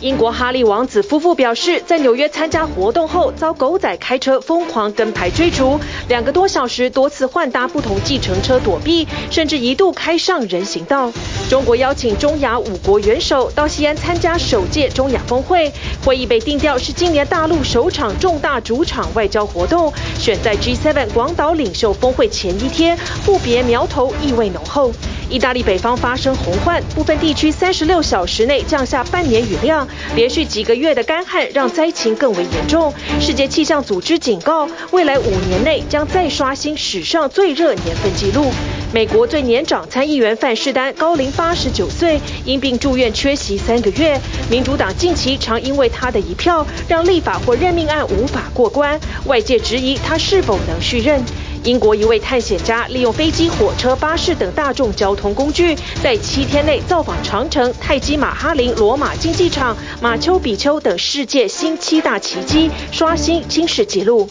[0.00, 11.10] 英国哈利王子夫妇表示，在纽约参加活动后，遭狗仔开车疯狂跟拍追逐，两个多小时多次换搭不同计程车躲避，甚至一度开上人行道。
[11.50, 15.72] 中国邀请中亚五国元首到西安参加首届中亚峰会，
[16.04, 22.96] 会议被定调是今年大陆首场重大主场外交活动，选在 G7 广岛领袖峰会前一天，
[23.26, 24.92] 互别苗头意味浓厚。
[25.30, 29.86] 意大利北方发生洪患，部分地区三十六小时内降下半年雨量，
[30.16, 32.92] 连续几个月的干旱让灾情更为严重。
[33.20, 38.50] 世界气象组织警告，未来五年内将再刷新史上最热年份纪录。
[38.90, 44.18] 美国最年长参议员范士丹高龄八十九岁，因病住院缺席三个月。
[44.50, 51.22] 民主党近期常因为他的一票，让立法或任命案无法过关，外界质疑他是否能续任。
[51.68, 64.30] 英国一位探险家利用飞机、火车、巴士等大众交通工具，在七天内造访长城、泰姬玛哈林、罗马竞技场、马丘比丘等世界新七大奇迹，刷新新史纪录。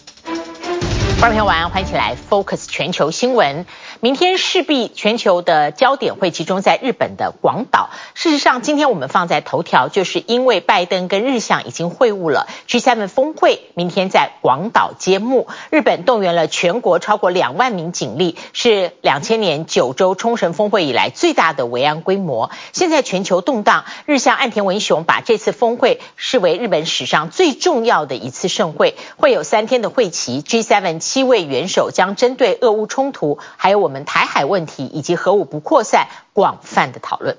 [1.19, 3.67] 观众朋友，欢迎起来 Focus 全球新闻。
[3.99, 7.89] 明天势必全球的焦点会集中在日本的广岛。
[8.13, 15.47] 事实上，今天我们放在头条，就是因为拜登跟日相已经会晤了，G7 峰会明天在广岛揭幕。
[15.71, 22.51] 日本动员了全国超过两万名警力，是两千年九州冲绳峰会以来最大的维安规模。
[22.73, 37.36] 现在全球动荡，日相岸田文雄把这次峰会视为日本史上最重要的一次盛会，会有三天的会期，G7 七位元首将针对俄乌冲突，还有我我们台海问题以及核武不扩散广泛的讨论。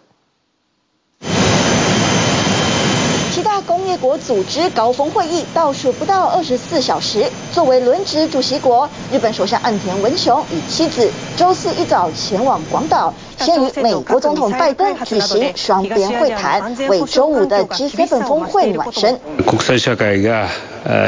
[3.33, 19.19] 七大工业国组织高峰会议倒数不到二十四小时，作为轮值主席国，日本首相岸田文雄与妻子周四一早前往广岛，先与美国总统拜登举行双边会谈，为周五的 G7 峰会暖身。
[19.47, 20.47] 国际社会が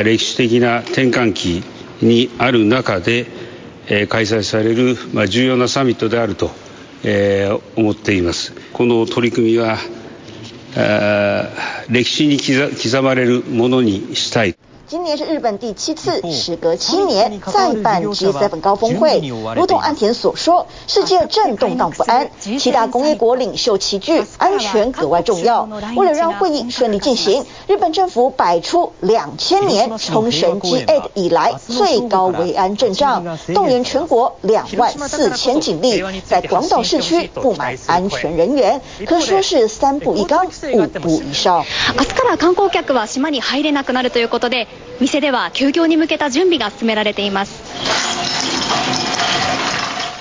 [0.04, 1.62] 历史的な転换期
[2.00, 3.28] にある中で
[4.09, 4.97] 開催される
[5.29, 6.53] 重要なサミットであると
[7.77, 8.53] 思っています。
[8.73, 9.79] この取り組みは
[11.89, 14.57] 歴史に刻まれるものにしたい。
[14.90, 19.20] 今年是日本第七次，时隔七年再办 G7 高峰会。
[19.56, 25.68] 如同岸田所说，世界正动荡不安，七大工业国领袖齐聚，安全格外重要。
[25.96, 41.66] 为了让会议顺利进行，日本政府摆出两千年冲绳 G8 以来最高维安阵仗，动员全国两万四千警力，在广岛市区布满安全人员，可说是三步一岗，五步一哨。
[41.98, 44.68] 明日から观光客は岛に入れなくなるということで。
[45.00, 47.52] 店では休业に向けた准备が进められています。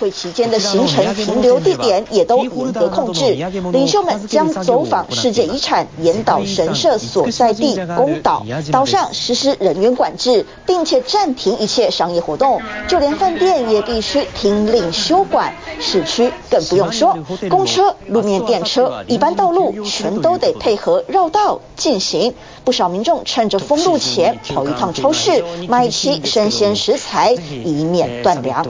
[0.00, 3.33] 会期间的行程、停留地点也都严格控制，
[3.72, 15.55] 领袖们将走访世界遗产严岛神社所在地宫岛，岛上实施人员管制，并且暂停一切商业活动，就连饭店也必须停令休馆。
[15.81, 17.17] 市区更不用说，
[17.49, 22.34] 公车、路面电车、一般道路全都得配合绕道进行。
[22.69, 28.63] 不少民众趁着封路前跑一趟超市，买齐生鲜食材，以免断粮。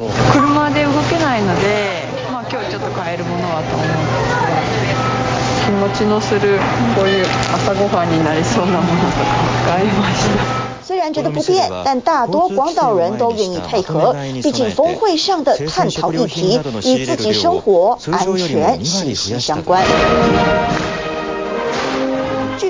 [10.82, 19.84] 虽然觉得不便， 但大多广岛人都愿意配合，毕竟峰会上的探讨议题与自己生活安全息息相关。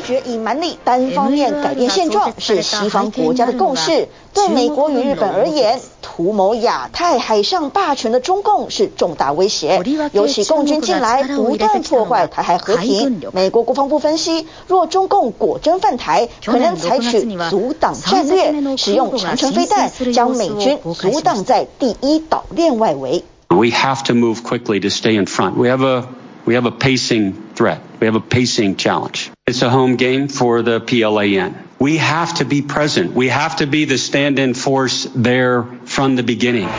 [0.10, 4.08] 拒绝以蛮力单方面改变现状是西方国家的共识。
[4.34, 9.82] 对美国与日本而言，图谋亚太海上霸权的中共是重大威胁。
[10.14, 13.22] 尤其共军近来不断破坏台海和平。
[13.34, 23.24] 美国国防部分析，若中共果真犯台，可能采取阻挡战略，使用长程飞弹将美军阻挡在第一岛链外围。
[23.50, 25.54] We have to move quickly to stay in front.
[25.54, 26.06] We have a
[26.46, 27.82] we have a pacing threat.
[28.00, 29.32] We have a pacing challenge.
[29.46, 31.68] It's a home game for the PLAN.
[31.78, 33.12] We have to be present.
[33.14, 36.70] We have to be the stand-in force there from the beginning.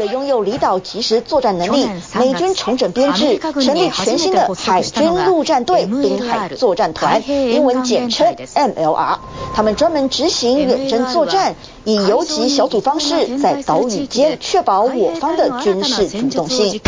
[0.00, 1.88] 了拥有离岛及时作战能力，
[2.18, 9.18] 美军重整编制，成立全新的海军陆战队滨海作战团，英文简称 MLR。
[9.54, 11.54] 他们专门执行远征作战，
[11.84, 16.80] 以游击小组方式在岛屿间确保我方的军事主动性。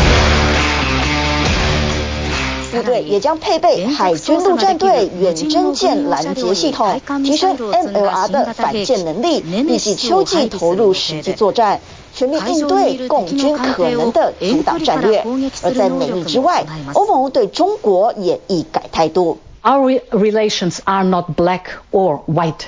[2.71, 9.43] 部队也将配备海军陆战队远征舰拦截系统，提升 MLR 的反舰能力。
[9.67, 11.79] 预计秋季投入实际作战。
[12.13, 15.25] 全面应对共军可能的阻挡战略。
[15.63, 19.39] 而在美日之外，欧盟对中国也一改态度。
[19.63, 22.65] Our relations are not black or white,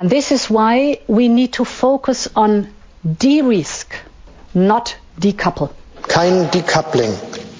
[0.00, 2.66] and this is why we need to focus on
[3.04, 3.86] de-risk,
[4.52, 5.68] not decouple.
[6.08, 7.12] Kein decoupling,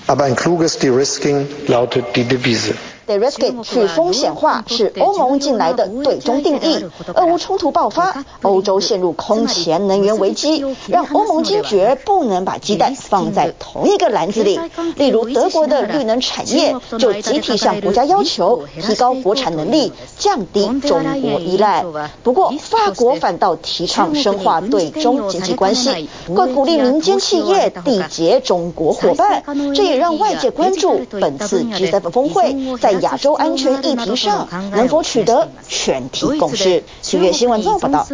[0.08, 2.74] aber ein kluges de-risking lautet die Devise.
[3.06, 6.84] De-risking 去风险化是欧盟近来的对中定义。
[7.14, 14.58] 俄乌冲突爆发，欧洲陷入空前能源危机，让欧盟惊觉不能把鸡蛋放在同一个篮子里。
[14.96, 21.84] 例如德国的绿能产业就集体向国家要求提高国产能力，降低中国依赖。
[22.24, 29.44] 不过法国反倒提倡深化对中经济关系，更鼓励民间企业缔结中国伙伴。
[29.76, 32.95] 这也让外界关注本次 G7 峰会在。
[33.00, 36.84] 亚洲安全议题上能否取得全体共识？
[37.02, 38.06] 七月新闻报道。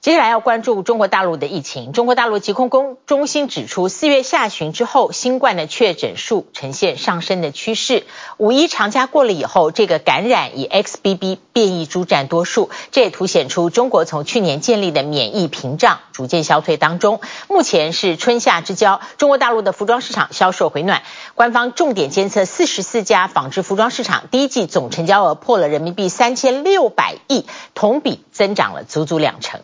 [0.00, 1.92] 接下来要关注中国大陆的疫情。
[1.92, 8.06] 中国大陆疾控工中心指出，四月下旬之后，新冠的确诊数呈现上升的趋势。
[8.36, 17.20] 五一长假过了以后，这个感染以 XBB 变异株占多数，这也凸显出中国从去年建立的免疫屏障逐渐消退当中。
[17.48, 21.02] 目前是春夏之交，中国大陆的服装市场销售回暖。
[21.34, 29.60] 官方重点监测四十四家纺织服装市场，第一季总成交额破了人民币三千六百亿，同比增长了足足两成。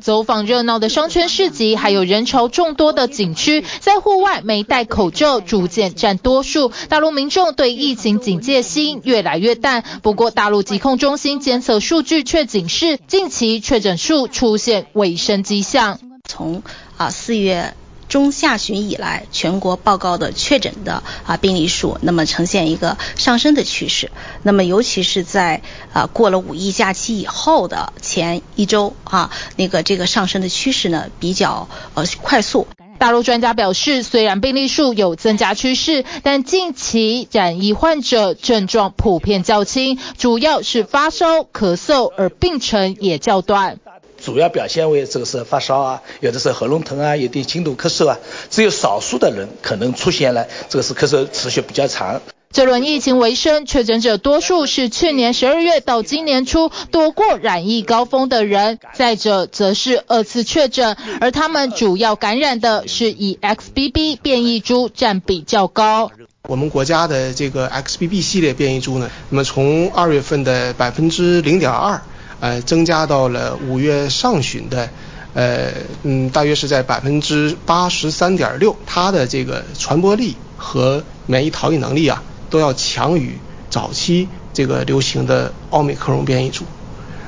[0.00, 6.72] 走访热闹的商圈市集，还有人潮众多的景区，在户外没戴口罩逐渐占多数。
[6.88, 9.84] 大陆民众对疫情警戒心越来越淡。
[10.02, 15.98] 不过，大陆疾控中心监测数据却警示，近期确诊数出现卫生迹象。
[16.24, 16.62] 从
[16.96, 17.74] 啊四月。
[18.12, 24.10] 中下旬以来，全国报告的确诊的啊病例数，那么呈现一个上升的趋势。
[24.42, 25.62] 那么尤其是在
[25.94, 32.66] 啊过了五一假期以后的前一周啊，那个这个上升的趋势呢比较呃快速。
[32.98, 43.78] 大陆专家表示，虽然病例数有增加趋势，但近期染疫患者症状普遍较轻，主要是发烧、咳嗽，而病程也较短。
[44.24, 48.18] 主要表现为这个是发烧啊，有的是喉咙疼啊，有点轻度咳嗽啊，
[48.50, 52.20] 只有少数的人可能出现了这个是咳嗽持续比较长。
[52.52, 66.10] 这轮疫情为生，确诊者多数是去年十二月到今年初躲过染疫高峰的人，再者则是二次确诊，而他们主要感染的是以 XBB 变异株占比较高。
[66.48, 72.02] 我们国家的这个 XBB 系列变异株呢，那么从二月份的百分之零点二。
[72.42, 74.90] 呃，增加到了五月上旬的，
[75.32, 75.70] 呃，
[76.02, 83.38] 嗯，大约是在百分之八十三点六，它的这个传播力和免疫逃逸能力啊，都要强于
[83.70, 86.64] 早期这个流行的奥密克戎变异株，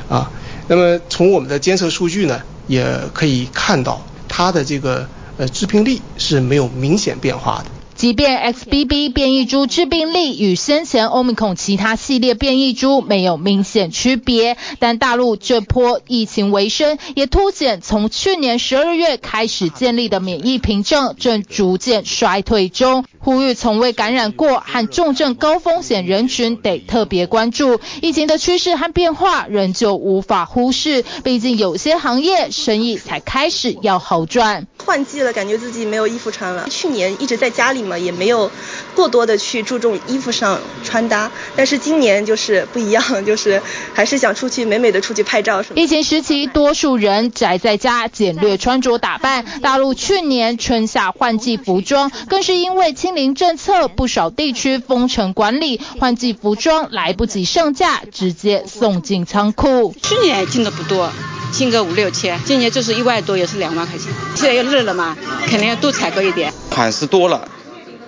[0.08, 0.32] 啊，
[0.66, 7.66] 那么从我们的监测数据呢，也可以看到它的这个呃致病力是没有明显变化的。
[7.94, 23.04] 即便 XBB 变异株致病力与先前 Omicron 其他系列变异株没有明显区别，但大陆这波疫情尾声也凸显从去年十二月开始建立的免疫屏障正逐渐衰退中。
[23.20, 31.04] 呼吁从未感染过和重症高风险人群得特别关注疫情的趋势和变化，仍旧无法忽视。
[31.22, 34.66] 毕竟有些行业生意才开始要好转。
[34.84, 36.66] 换季了，感觉自己没有衣服穿了。
[36.70, 38.50] 去年一直在家里嘛，也没有
[38.94, 41.30] 过多的去注重衣服上穿搭。
[41.56, 43.60] 但是今年就是不一样，就是
[43.94, 45.80] 还是想出去美美的出去拍照什么。
[45.80, 49.44] 疫情时期，多数人宅在家，简略穿着打扮。
[49.62, 59.94] 大陆去年春夏换季服装，更是因为清零政策，不少地区封城管理，换季服装来不及上架，直接送进仓库。
[60.02, 61.10] 去年进的不多。
[61.54, 64.12] 进个五六千，今年就是一万多，也是两万块钱。
[64.34, 66.52] 现在又热了嘛，肯定要多采购一点。
[66.68, 67.48] 款式多了。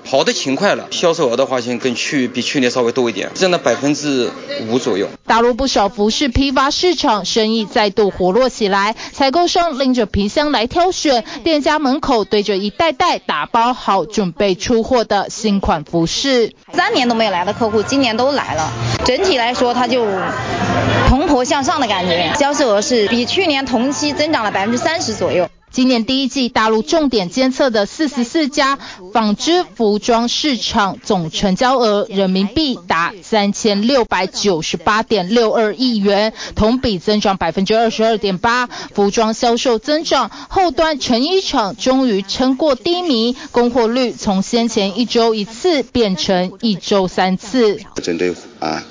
[0.08, 4.30] 跑的勤快了，销售额的话，现跟去比去年稍微多一点，占了百分之
[4.68, 5.08] 五左右。
[5.26, 16.52] 大陆不少服饰批发市场生意再度活络起来，采购商拎着皮箱来挑选，店家门口堆着一袋袋打包好准备出货的新款服饰。
[16.72, 18.72] 三年都没有来的客户，今年都来了。
[19.04, 20.06] 整体来说，它就
[21.08, 25.48] 蓬勃向上的感觉，销售额是比去年同期增长了百分之三十左右。
[25.76, 28.78] 今年第一季，大陆重点监测的四十四家
[29.12, 38.68] 纺织服装市场总成交额人民币达三千六百九十八点六二亿元，同比增长百分之二十二点八。
[38.94, 47.78] 服装销售增长，后端成衣厂终于撑过低迷，供货率从先前一周一次变成一周三次。
[48.02, 48.82] 针对啊，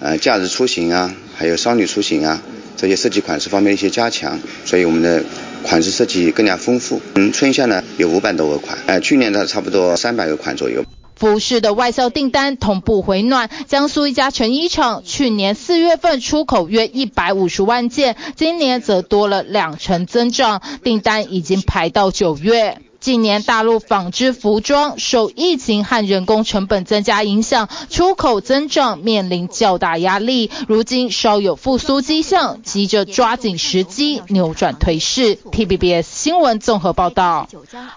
[0.00, 2.42] 呃，假日出行啊，还有商旅出行啊，
[2.76, 5.24] 这些设计款式方面一些加强，所以我们的。
[5.62, 7.00] 款式设计更加丰富。
[7.14, 10.84] 嗯，春夏呢有五百多个款，呃，去年的差不多三百个款左右。
[11.14, 22.78] 服饰的外销订单同步回暖，江苏一家成衣厂去年四月份出口约一百五十万件，今年则多了两成增长，订单已经排到九月。
[23.02, 30.52] 近年大陆纺织服装受疫情和人工成本增加影响，出口增长面临较大压力。
[30.68, 35.34] 如今稍有复苏迹象，急着抓紧时机扭转颓势。
[35.34, 37.48] TVBS 新闻综合报道。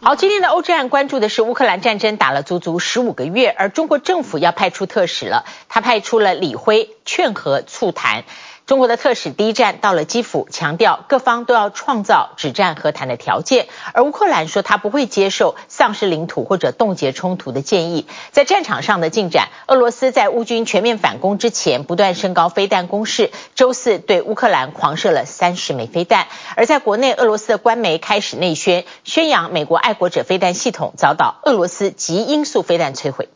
[0.01, 8.23] 好，今天的欧战关注的是乌克兰战争打了足足十五个月，而中国政府要派出特使了，他派出了李辉劝和促谈。
[8.65, 13.67] 中国的特使第一站到了基辅，强调各方都要创造止战和谈的条件。
[13.93, 18.07] 而乌克兰说他不会接受丧失领土或者冻结冲突的建议。
[18.31, 26.25] 在战场上的进展，俄罗斯在乌军全面反攻之前不断升高飞弹攻势，周四对乌克兰狂射了三十枚飞弹。
[26.55, 33.29] 而在国内，俄罗斯的官媒开始内宣，宣扬美国爱国者飞弹系统遭到俄罗斯极音速飞弹摧毁。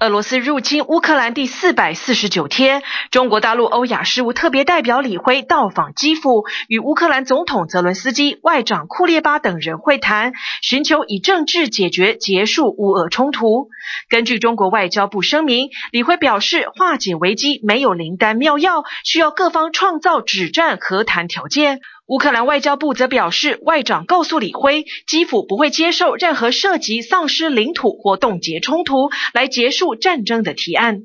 [0.00, 13.68] 俄罗斯入侵乌克兰第四百四十九天，中国大陆欧亚事务特别代表李辉到访基辅，与乌克兰总统泽伦斯基、外长库列巴等人会谈，寻求以政治解决结束乌俄冲突。
[14.08, 21.80] 根据中国外交部声明，李辉表示，化解危机没有灵丹妙药，需要各方创造止战和谈条件。
[22.10, 31.02] 乌克兰外交部则表示，外长告诉李辉，基辅不会接受任何涉及丧失领土或冻结冲突来结束战争的提案。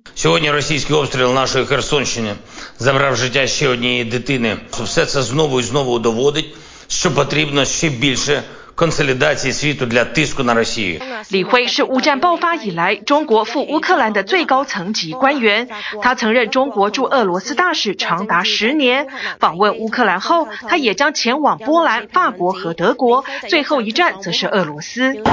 [11.29, 15.70] 李辉是乌战爆发以来中国赴乌克兰的最高层级官员，
[16.01, 19.08] 他曾任中国驻俄罗斯大使长达十年。
[19.39, 25.24] 访问乌克兰后，他也将前往波兰、法国和德国，最后一站则是俄罗斯。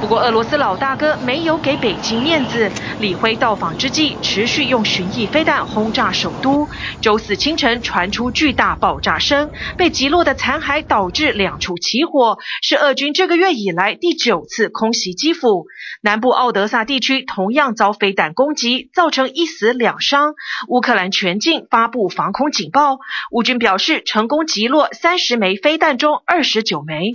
[0.00, 2.70] 不过，俄罗斯老大哥没有给北京面子。
[3.00, 6.68] 李辉到访之际，持续用巡弋飞弹轰炸首都。
[7.02, 15.66] 周四清晨传出巨大爆炸声，被击落的残骸导致两处起火，是俄军这个月以来第九次空袭基辅。
[16.00, 20.34] 南部奥德萨地区同样遭飞弹攻击，造成一死两伤。
[20.68, 22.98] 乌克兰全境发布防空警报。
[23.32, 27.10] 乌军表示，成功击落三十枚飞弹中二十九枚。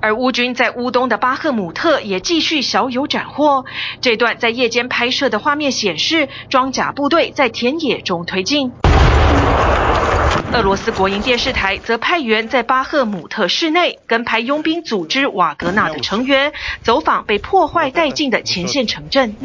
[0.00, 3.66] 而乌军在乌东的巴赫姆特也继续小有斩获。
[4.00, 8.72] 这段在夜间拍摄的画面显示，装甲部队在田野中推进。
[10.53, 16.53] 俄罗斯国营电视台则派员在巴赫姆特市内跟拍佣兵组织瓦格纳的成员
[16.83, 19.35] 走访被破坏殆尽的前线城镇。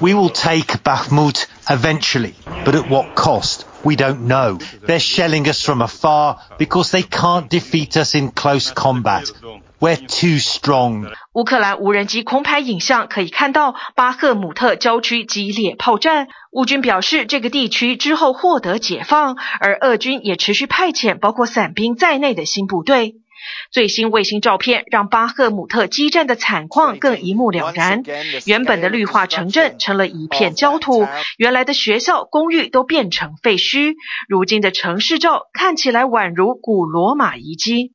[0.00, 3.62] We will take Bakhmut eventually, but at what cost?
[3.82, 4.58] We don't know.
[4.86, 9.30] They're shelling us from afar because they can't defeat us in close combat.
[11.33, 16.29] 乌克兰无人机空拍影像可以看到巴赫姆特郊区激烈炮战。
[16.53, 23.15] 乌军表示，这个地区之后获得解放，而俄军也持续派遣包括伞兵在内的新部队。
[23.73, 28.03] 最新卫星照片让巴赫姆特激战的惨况更一目了然。
[28.45, 31.05] 原本的绿化城镇成了一片焦土，
[31.37, 33.95] 原来的学校、公寓都变成废墟。
[34.29, 37.91] 如今的城市照看起来宛如古罗马遗迹。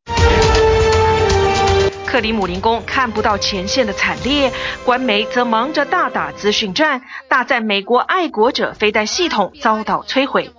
[2.07, 4.53] 克里姆林宫看不到前线的惨烈，
[4.85, 10.51] 官媒则忙着大打资讯战，大赞美国爱国者飞弹系统遭到摧毁。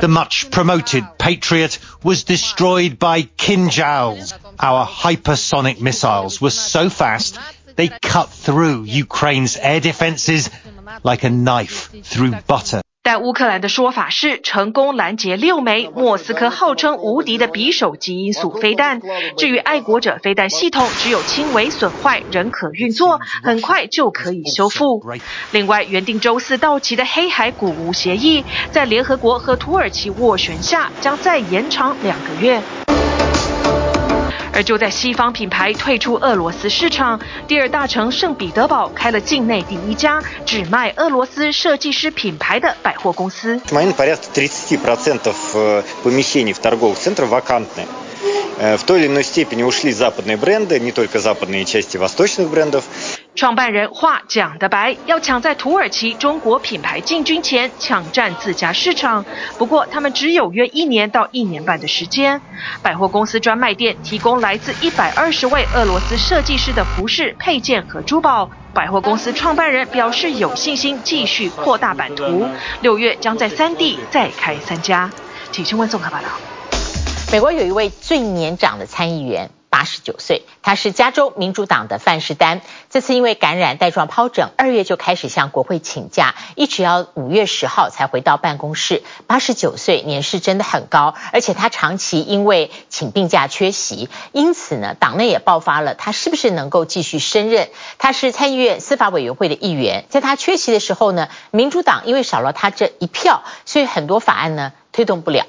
[0.00, 4.32] The much promoted Patriot was destroyed by Kinjal.
[4.58, 7.36] Our hypersonic missiles were so fast
[7.76, 10.48] they cut through Ukraine's air defenses
[11.02, 12.80] like a knife through butter.
[13.05, 18.99] 但乌克兰的说法是成功拦截六枚莫斯科号称无敌的匕首极音速飞弹。
[19.37, 25.03] 至于爱国者飞弹系统，只有轻微损坏，仍可运作，很快就可以修复。
[25.51, 32.63] 另外，原定周四到期的黑海古屋协议，在联合国和土耳其斡旋下，将再延长两个月。
[34.55, 43.59] 而就在西方品牌退出俄罗斯市场，第二大城圣彼得堡开了境内第一家只卖俄罗斯设计师品牌的百货公司。
[53.35, 59.25] 创办人话讲得白，要抢在土耳其中国品牌进军前抢占自家市场。
[59.57, 62.41] 不过，他们只有约一年到一年半的时间。
[62.81, 68.49] 百货公司专卖店提供来自一百二十位俄罗斯设计师的服饰、配件和珠宝。
[68.73, 72.47] 百货公司创办人表示有信心继续扩大版图，
[72.81, 75.11] 六月将在三地再开三家。
[75.51, 76.27] 请新闻综合报道。
[77.33, 79.49] 美国有一位最年长的参议员。
[79.75, 82.61] 八十九岁，他是加州民主党的范士丹。
[82.89, 89.03] 这次因为感染带状疱疹，二月就开始向国会请假，一直要五月十号才回到办公室。
[89.27, 97.67] 八十九岁，年事真的很高，而且他长期因为请病假缺席，因此呢，党内也爆发了他是不是能够继续升任。
[97.97, 105.45] 他是参议院司法委员会的议员，在他缺席的时候呢，民主党因为少了他这一票，所以很多法案呢推动不了。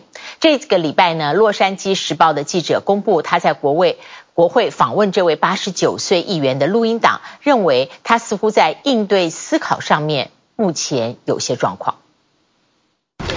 [0.47, 3.99] 这个礼拜呢，《洛杉矶时报》的记者公布他在国会
[4.33, 11.97] 国会访问这位八十九岁议员的录音档，认为他似乎在应对思考上面目前有些状况。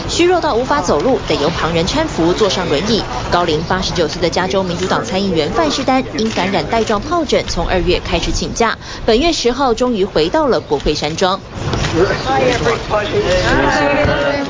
[0.08, 3.04] 虚弱到无法走路，得由旁人搀扶坐上轮椅。
[3.32, 11.40] 高龄八十九岁的加州民主党参议员范士丹因感染带状疱疹，从二月开始请假，本月十号终于回到了国会山庄。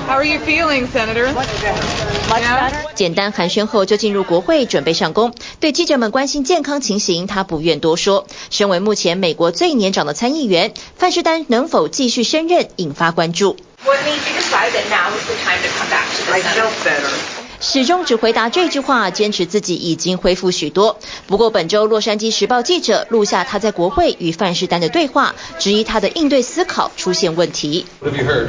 [0.08, 1.32] How are you feeling, Senator?
[1.34, 2.74] Much better.
[2.96, 5.34] 简单寒暄后就进入国会准备上工。
[5.62, 8.28] 对记者们关心健康情形，他不愿多说。
[8.50, 13.56] 身为目前美国最年长的参议员，范士丹能否继续升任，引发关注。
[13.86, 16.44] What made you decide that now is the time to come back to the Senate?
[16.44, 17.39] I felt better.
[17.61, 20.99] 始终只回答这句话，坚持自己已经恢复许多。
[21.27, 27.87] 不过本周《洛杉矶时报》记者录下他在国会与范士丹的对话，质疑他的应对思考出现问题。
[28.01, 28.49] What have you heard?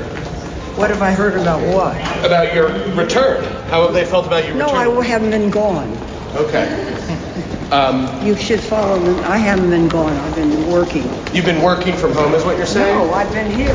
[0.77, 1.96] What have I heard about what?
[2.24, 3.42] About your return.
[3.72, 4.68] How have they felt about your return?
[4.68, 5.88] No, I haven't been gone.
[6.36, 6.68] Okay.
[7.72, 9.24] Um, you should follow them.
[9.24, 10.12] I haven't been gone.
[10.12, 11.04] I've been working.
[11.34, 12.94] You've been working from home, is what you're saying?
[12.94, 13.74] No, I've been here.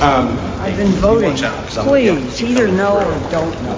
[0.00, 1.36] Um, I've been voting.
[1.36, 3.76] Please, either know or don't know.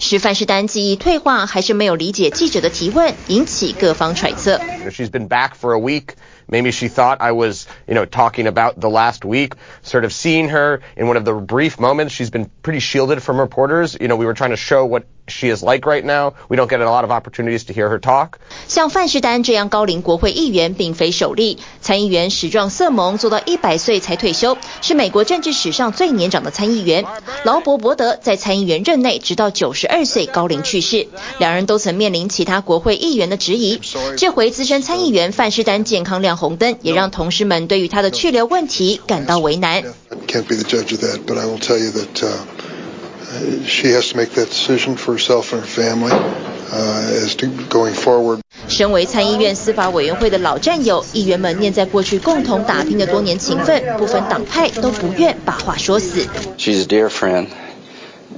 [0.00, 4.58] 是范士丹记忆退化，还是没有理解记者的提问，引起各方揣测。
[4.90, 6.14] She's been back for a week.
[6.52, 9.54] Maybe she thought I was, you know, talking about the last week.
[9.82, 12.12] Sort of seeing her in one of the brief moments.
[12.12, 13.96] She's been pretty shielded from reporters.
[13.98, 16.34] You know, we were trying to show what she is like right now.
[16.50, 18.38] We don't get a lot of opportunities to hear her talk.
[18.68, 27.04] 像范士丹这样高龄国会议员并非首例，参议员史壮瑟蒙做到一百岁才退休，是美国政治史上最年长的参议员。
[27.44, 33.80] 劳勃伯德在参议员任内直到九十二岁高龄去世，两人都曾面临其他国会议员的质疑。
[34.18, 39.84] 这回资深参议员范士丹健康亮红灯，也让同事们对于他的去留问题感到为难。
[40.26, 44.16] Can't be the judge of that, but I will tell you that, uh, she has to
[44.18, 48.40] make that decision for herself and her family, uh, as to going forward.
[48.66, 56.26] 身为参议院司法委员会的老战友，议员们念在过去共同打拼的多年情分，不分党派都不愿把话说死。
[56.58, 57.46] She's a dear friend.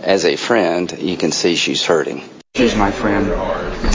[0.07, 2.21] As a friend, you can see she's hurting.
[2.57, 3.33] She's my friend,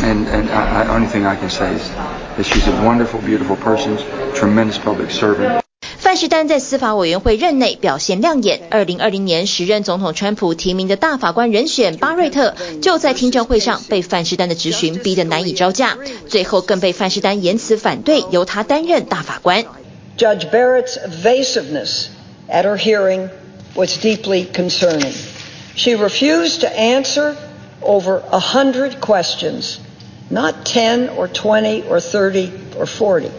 [0.03, 1.89] and and I, I, only thing I can say is
[2.35, 3.97] that she's a wonderful, beautiful person,
[4.33, 5.63] tremendous public servant.
[5.97, 8.59] 范士丹在司法委员会任内表现亮眼。
[8.69, 19.63] 二零二零年时任总统川普提名的大法官人选巴瑞特，就在听证会上被范士丹的质询逼得难以招架，最后更被范士丹严词反对，由他担任大法官。
[20.17, 22.07] Judge Barrett's evasiveness
[22.49, 23.29] at her hearing
[23.73, 25.13] was deeply concerning.
[25.77, 27.35] She refused to answer
[27.81, 29.77] over a hundred questions,
[30.29, 33.31] not ten or twenty or thirty or forty,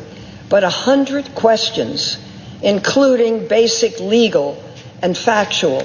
[0.49, 2.17] but a hundred questions.
[2.63, 4.57] Including basic legal
[5.01, 5.85] and factual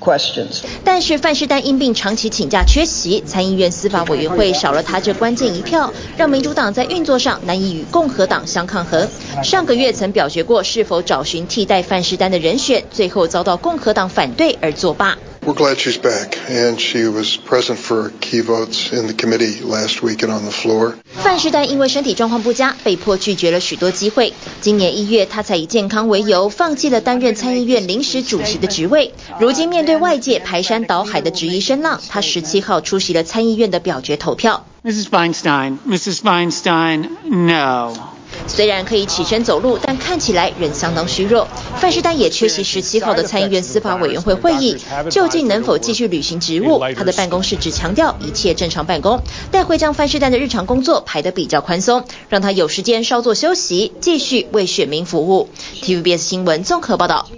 [0.00, 0.62] questions.
[0.82, 9.06] 但是范士丹因病长期请假缺席，参议院司法委员会少了他这关键一票，让民主党在运作上难以与共和党相抗衡。
[9.44, 15.18] 上个月曾表决过是否找寻替代范士丹的人选，最后遭到共和党反对而作罢。
[15.46, 20.24] We're glad she's back, and she was present for key votes in the committee last week
[20.24, 20.94] and on the floor.
[21.22, 24.32] 范士丹因为身体状况不佳，被迫拒绝了许多机会。
[24.60, 29.14] 今年一月，他才以健康为由，放弃了担任参议院临时主席的职位。
[29.38, 34.66] 如今面对外界排山倒海的质疑声浪，他十七号出席了参议院的表决投票。
[34.82, 35.04] Mrs.
[35.04, 36.22] Feinstein, Mrs.
[36.22, 38.15] Feinstein, no.
[38.46, 41.48] 虽然可以起身走路，但看起来仍相当虚弱。
[41.76, 44.76] 范士丹也缺席十七号的参议院司法委员会会议，
[45.10, 46.80] 究竟能否继续履行职务？
[46.96, 49.20] 他的办公室只强调一切正常办公，
[49.50, 55.48] 但会将范士丹的日常工作排得比较宽松，让他有时间稍作休息，继续为选民服务。
[55.82, 57.28] TVBS 新闻综合报道。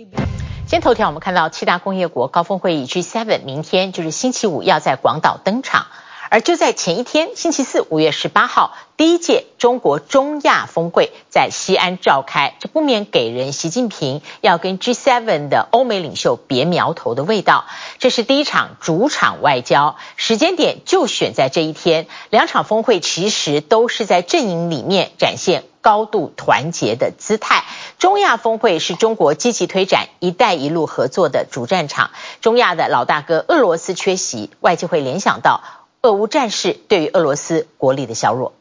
[0.67, 5.87] 先头条我们看到七大工业国高峰会议 G7 明天就是星期五要在广岛登场。
[6.31, 17.65] 而就在前一天，星期四，五月十八号，第一届中国中亚峰会在西安召开，这不免给人习近平要跟 G7 的欧美领袖别苗头的味道。
[17.99, 22.07] 这是第一场主场外交，时间点就选在这一天。
[22.29, 27.65] 两场峰会其实都是在阵营里面展现高度团结的姿态。
[27.99, 32.11] 中亚峰会是中国积极推展“一带一路”合作的主战场，
[32.43, 35.63] 中亚的老大哥俄罗斯缺席，外界会联想到。
[36.01, 38.53] 俄乌战事对于俄罗斯国力的削弱。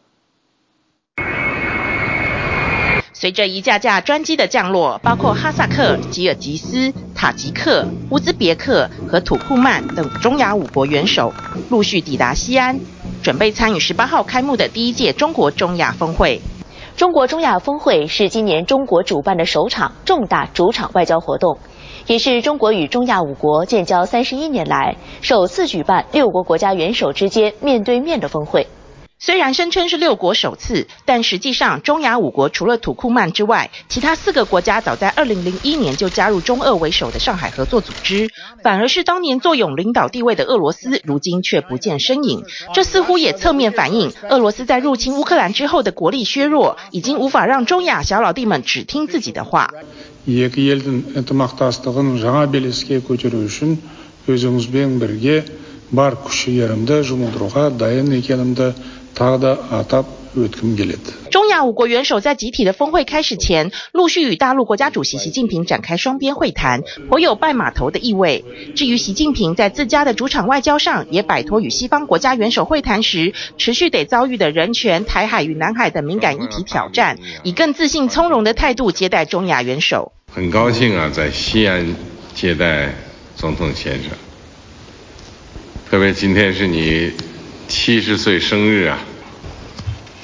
[3.13, 11.31] 随着一架架专机的降落，包括哈萨克、吉尔吉斯、塔吉克、乌兹别克和土库曼等中亚五国元首
[11.69, 12.79] 陆续抵达西安，
[13.21, 16.41] 准备参与十八号开幕的第一届中国中亚峰会。
[16.95, 21.59] 中国中亚峰会是今年中国主办的首场重大主场外交活动。
[22.07, 28.67] 也是中国与中亚五国建交三十一年来首次举办六国国家元首之间面对面的峰会。
[29.19, 38.29] 虽然声称是六国首次，但实际上中亚五国除了土库曼之外，其他四个国家早在二零零一年就加入中俄为首的上海合作组织，
[38.61, 42.43] 反而是当年坐拥领导地位的俄罗斯，如今却不见身影。
[42.75, 49.73] 这似乎也侧面反映俄罗斯在入侵乌克兰之后的国力削弱，已经无法让中亚小老弟们只听自己的话。
[50.26, 53.76] екі елдің ынтымақтастығын жаңа белеске көтеру үшін
[54.30, 55.42] өзіңізбен бірге
[55.90, 58.72] бар күш жігерімді жұмылдыруға дайын екенімді
[59.18, 68.44] тағы да атап өткім келеді中亚五国元首在集体的峰会开始前，陆续与大陆国家主席习近平展开双边会谈，颇有拜码头的意味。
[68.74, 80.12] 至于习近平在自家的主场外交上，也摆脱与西方国家元首会谈时持续得遭遇的人权、台海与南海等敏感议题挑战，以更自信从容的态度接待中亚元首。
[80.37, 81.83] 很高兴啊，在西安
[82.35, 82.93] 接待
[83.35, 84.11] 总统先生。
[85.89, 87.11] 特别今天是你
[87.67, 88.99] 七十岁生日啊，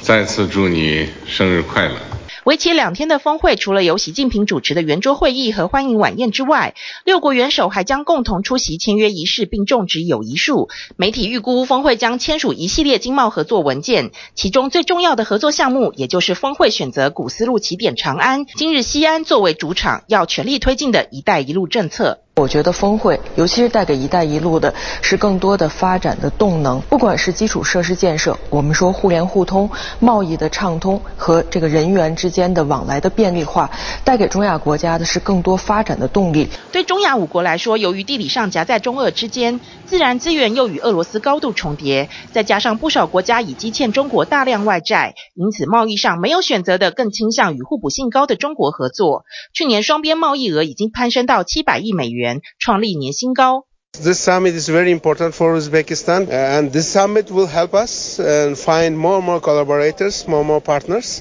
[0.03, 2.12] 再次祝你生日快乐。
[2.45, 6.75] 为期两天的峰会，除了由习近平主持的圆桌会议和欢迎晚宴之外，
[7.05, 10.67] 六国元首还将共同出席签约仪式并种植友谊树。
[10.97, 22.22] 媒体预估峰会将签署一系列经贸合作文件，其中最重要的合作项目，也就是峰会选择古丝路起点长安，今日西安作为主场，要全力推进的一带一路政策。
[22.35, 26.81] 我觉得峰会，尤其是带给“一带一路”的是更多的发展的动能。
[26.89, 29.69] 不管是基础设施建设，我们说互联互通、
[29.99, 33.69] 贸易的畅通和这个人员之间的往来的便利化，
[34.03, 36.49] 带给中亚国家的是更多发展的动力。
[36.71, 49.23] 对中亚五国来说，由于地理上夹在中俄之间，自然资源又与俄罗斯高度重叠，再加上不少国家已积欠中国大量外债，因此贸易上没有选择的，更倾向与互补性高的中国合作。
[49.53, 52.22] 去年双边贸易额已经攀升到七百亿美元。
[52.59, 53.65] 创历年新高。
[54.01, 59.21] This summit is very important for Uzbekistan, and this summit will help us and find more
[59.21, 61.19] and more collaborators, more and more partners,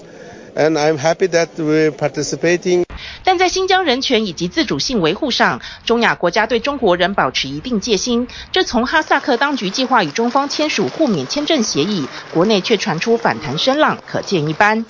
[0.57, 2.85] and I'm happy that we're participating.
[3.25, 8.27] 但在新疆人权以及自主性维护上，中亚国家对中国仍保持一定戒心。
[8.53, 14.85] 这从哈萨克当局计划与中方签署互免签证协议，国内却传出反弹声浪，可见一斑。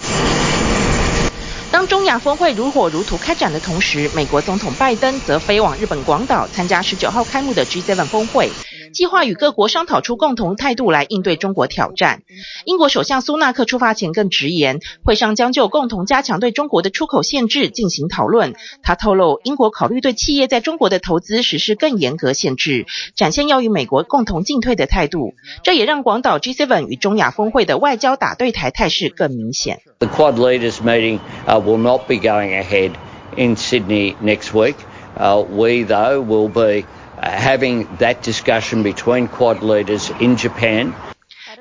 [1.93, 8.49] 当中亚峰会如火如荼开展的同时，美国总统拜登则飞往日本广岛参加十九号开幕的 G7 峰会，
[8.95, 12.23] 计划与各国商讨出共同态度来应对中国挑战。
[12.65, 18.55] 英国首相苏纳克出发前更直言，会上将就共同加强对中国的出口限制进行讨论。
[18.83, 25.35] 他透露，英国考虑对企业在中国的投资实施更严格限制，展现要与美国共同进退的态度。
[25.63, 29.83] 这也让广岛 G7 与中亚峰会的外交打对台态势更明显。
[29.99, 32.93] The Quad leaders meeting will not be going ahead
[33.37, 34.77] in Sydney next week.
[35.17, 36.87] We, though, will be
[37.21, 40.93] having that discussion between Quad leaders in Japan.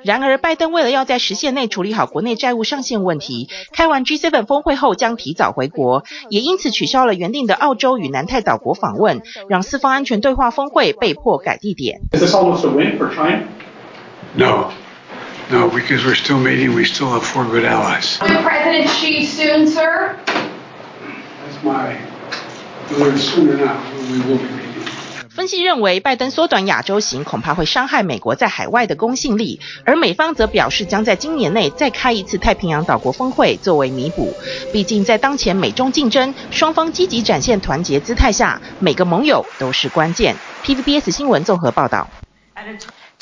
[0.04, 12.00] 然而，拜登为了要在时限内处理好国内债务上限问题，开完 G7 峰会后将提早回国，也因此取消了原定的澳洲与南太岛国访问，让四方安全对话峰会被迫改地点。
[12.10, 13.44] Is this almost a win for China?
[14.34, 14.72] No.
[15.52, 16.74] No, because we're still meeting.
[16.74, 18.16] We still have four good allies.
[18.18, 20.16] President Xi soon, sir.
[21.44, 21.98] That's my
[22.98, 23.18] word.
[23.18, 23.76] Sooner now,
[24.10, 24.62] we will be meeting.
[25.28, 34.34] 分析认为，拜登缩短亚洲行恐怕会伤害美国在海外的公信力，而美方则表示将在今年内再开一次太平洋岛国峰会作为弥补。
[34.72, 40.34] 毕竟在当前美中竞争、双方积极展现团结姿态下，每个盟友都是关键。
[40.64, 42.08] PVBS 新闻综合报道。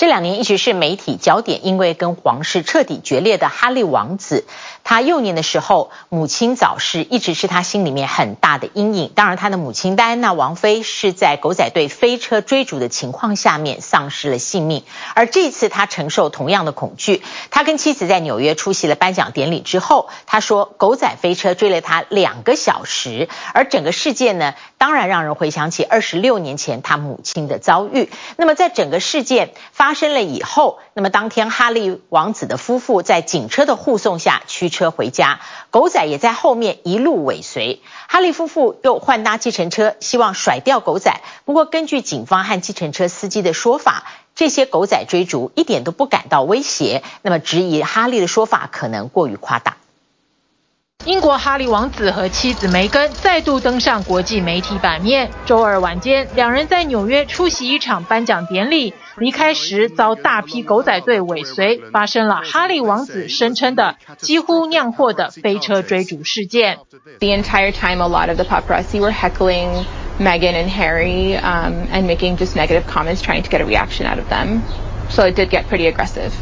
[0.01, 4.47] 这两年一直是媒体焦点，因为跟皇室彻底决裂的哈利王子，
[4.83, 9.13] 他幼年的时候母亲早逝，一直是他心里面很大的阴影。
[9.15, 14.85] 当然，他的母亲戴安娜王妃是在狗仔队飞车追逐的情况下面丧失了性命，
[15.15, 17.23] 而这次他承受同样的恐惧。
[17.51, 28.09] 他跟妻子在纽约出席了颁奖典礼之后，他说狗仔飞车追了他两个小时，而整个事件呢，当然让人回想起二十六年前他母亲的遭遇。
[28.39, 37.83] 那么在整个事件发生了以后，那么当天哈利王子的夫妇在警车的护送下驱车回家，狗仔也在后面一路尾随。
[38.09, 41.21] 哈利夫妇又换搭计程车，希望甩掉狗仔。
[41.45, 47.03] 不过根据警方和计程车司机的说法，这些狗仔追逐一点都不感到威胁。
[47.21, 49.77] 那么质疑哈利的说法可能过于夸大。
[51.06, 55.30] 英国哈利王子和妻子梅根再度登上国际媒体版面。
[55.46, 66.80] 周二晚间，两人在纽约出席一场颁奖典礼，离开时遭大批狗仔队尾随，发生了哈利王子声称的几乎酿祸的飞车追逐事件。
[67.20, 69.86] The entire time, a lot of the paparazzi were heckling
[70.20, 74.18] Meghan and Harry, um, and making just negative comments, trying to get a reaction out
[74.18, 74.62] of them.
[75.12, 76.34] So it did get pretty aggressive.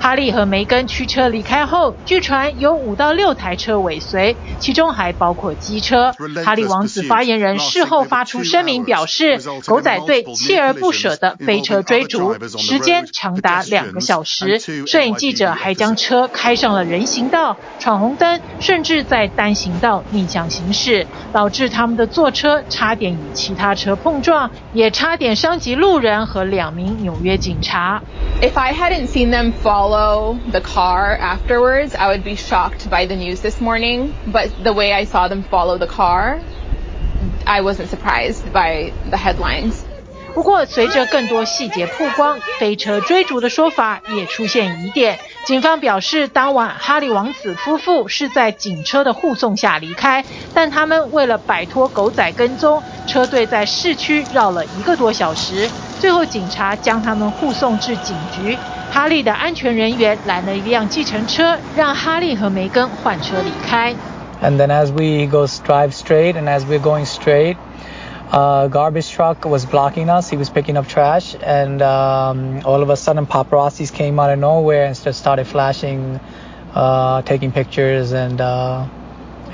[0.00, 6.12] 哈利和梅根驱车离开后，据传有五到六台车尾随，其中还包括机车。
[6.42, 14.58] 哈利王子发言人事后发出声明表示，狗仔队锲而不舍的飞车追逐，时间长达两个小时。
[14.86, 28.00] 摄影记者还将车开上了人行道，闯红灯，甚至在单行道逆向行驶，导致他们的坐车差点与其他车碰撞，也差点伤及路人和两名纽约警察。
[28.40, 33.16] If I hadn't seen them fall follow the car afterwards, I would be shocked by the
[33.16, 34.14] news this morning.
[34.24, 36.40] But the way I saw them follow the car,
[37.44, 39.84] I wasn't surprised by the headlines.
[40.40, 45.18] 不过，随着更多细节曝光，飞车追逐的说法也出现疑点。
[45.44, 50.24] 警方表示，当晚哈利王子夫妇是在警车的护送下离开，
[50.54, 58.56] 但他们为了摆脱狗仔跟踪，车队在市区绕了一个多小时，最后警察将他们护送至警局。
[58.90, 63.94] 哈利的安全人员拦了一辆计程车，让哈利和梅根换车离开。
[64.42, 67.56] And then as we go drive straight, and as we're going straight,
[68.32, 70.30] a garbage truck was blocking us.
[70.30, 74.38] He was picking up trash, and um, all of a sudden, paparazzis came out of
[74.38, 76.20] nowhere and just started flashing,
[76.74, 78.86] uh, taking pictures, and uh,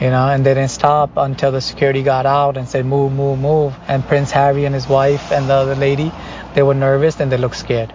[0.00, 3.38] you know, and they didn't stop until the security got out and said, "Move, move,
[3.38, 6.12] move." And Prince Harry and his wife and the other lady,
[6.54, 7.94] they were nervous and they looked scared.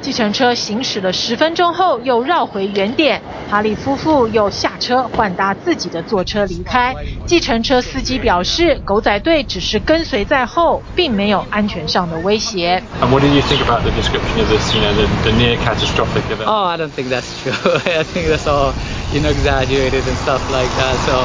[0.00, 3.20] 计程车行驶了十分钟后，又绕回原点。
[3.50, 6.94] 哈利夫妇又下车换搭自己的坐车离开。
[7.26, 12.82] 计程车司机表示，狗仔队只是跟随在后，并没有安全上的威胁。
[13.00, 14.74] And what did you think about the description of this?
[14.74, 16.46] You know, the, the near catastrophic event.
[16.46, 17.52] Oh, I don't think that's true.
[17.84, 18.72] I think that's all,
[19.11, 20.95] you know, exaggerated and stuff like that.
[21.05, 21.15] So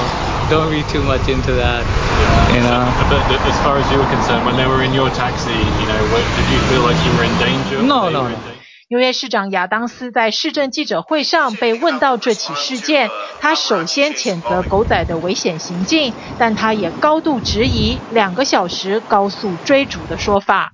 [0.51, 1.85] don't read too much into that.
[2.55, 2.85] You know.
[3.09, 6.01] But as far as you were concerned, when they were in your taxi, you know,
[6.37, 7.83] did you feel like you were in danger?
[7.83, 8.31] No, no.
[8.91, 20.73] 纽约市长亚当斯在市政记者会上被问到这起事件，他首先谴责狗仔的危险行径，但他也高度质疑两个小时高速追逐的说法。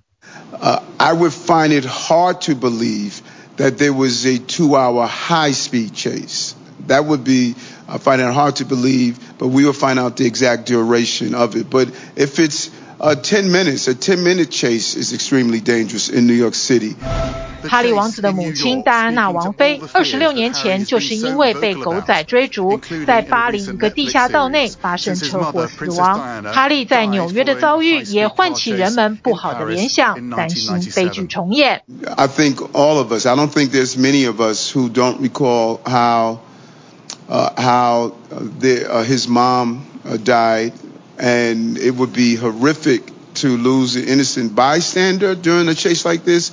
[0.63, 3.15] Uh, I would find it hard to believe
[3.57, 6.53] that there was a two-hour high-speed chase.
[6.89, 7.55] That would be,
[7.89, 11.57] I find it hard to believe, but we will find out the exact duration of
[11.57, 11.71] it.
[11.71, 12.71] But if it's
[13.01, 16.95] uh, 10 minutes, a 10-minute chase is extremely dangerous in New York City.
[17.67, 26.45] 哈利王子的母亲戴安娜王妃，二十六年前就是因为被狗仔追逐，在巴黎一个地下道内发生车祸死亡。
[26.45, 31.81] 哈利在纽约的遭遇也唤起人们不好的联想，担心悲剧重演。
[32.17, 36.33] I think all of us, I don't think there's many of us who don't recall how,
[36.35, 36.39] uh,
[37.30, 38.12] How
[38.60, 39.86] the, uh, his mom
[40.24, 40.74] died,
[41.18, 43.04] and it would be horrific
[43.36, 46.52] to lose an innocent bystander during a chase like this.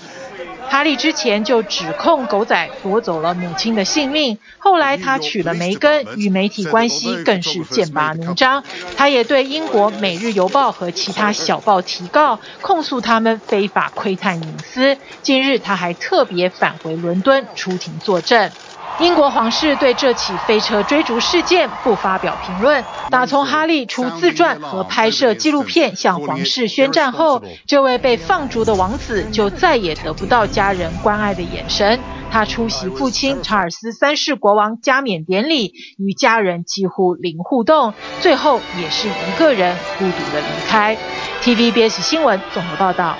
[0.68, 8.64] 哈利之前就指控狗仔夺走了母亲的性命，后来他娶了梅根，与媒体关系更是剑拔弩张。
[8.96, 14.98] 他也对英国《每日邮报》和其他小报提告，控诉他们非法窥探隐私。
[15.22, 18.50] 近日他还特别返回伦敦出庭作证。
[18.98, 22.82] 英国皇室对这起飞车追逐事件不发表评论。
[23.10, 32.00] 打从哈利出自传和拍摄纪录片向皇室宣战后，这位被放逐的王子就再也得不到家人关爱的眼神。
[32.30, 40.96] 他出席父亲查尔斯三世国王加冕典礼，与家人几乎零互动，最后也是一个人孤独的离开。
[41.42, 43.16] TVBS 新闻综合报道。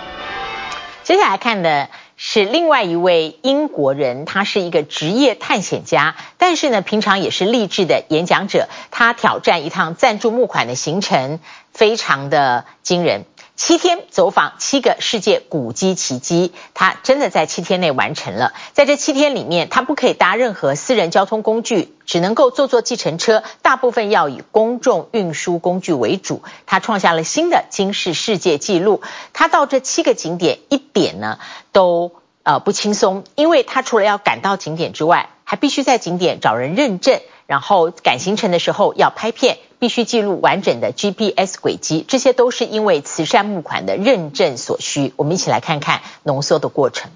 [1.03, 1.89] 接下来看的。
[2.17, 8.69] 是另外一位英国人，他是一个职业探险家，但是呢，平常也是励志的演讲者。
[8.91, 11.41] 他挑战一趟赞助募款的行程，
[11.73, 13.27] 非常的惊人。
[13.57, 18.53] 七天走访七个世界古迹奇迹，他真的在七天内完成了。
[18.75, 26.43] 在这七天里面，他不可以搭任何私人交通工具，只能够坐坐计程车，大部分要以公众运输工具为主。
[26.67, 29.01] 他创下了新的惊世世界纪录。
[29.33, 31.39] 他到这七个景点一点呢
[31.73, 39.57] 都呃不轻松，因为他除了要赶到景点之外，还必须在景点找人认证，然后赶行程的时候要拍片。
[39.79, 45.13] 必须记录完整的 GPS 轨迹，这些都是因为慈善募款的认证所需。
[45.17, 47.11] 我们一起来看看浓缩的过程。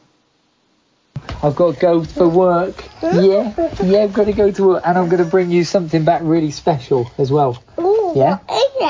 [1.42, 2.72] I've got to go for work.
[3.02, 6.04] Yeah, yeah, I've got to go to work, and I'm going to bring you something
[6.04, 7.56] back really special as well.
[8.14, 8.38] Yeah.